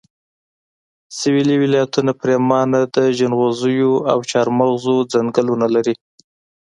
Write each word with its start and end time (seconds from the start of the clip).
سويلي 1.17 1.55
ولایتونه 1.63 2.11
پرېمانه 2.21 2.79
د 2.95 2.97
جنغوزیو 3.17 3.91
او 4.11 4.17
چارمغزو 4.31 4.95
ځنګلونه 5.13 5.67
لري 5.75 5.95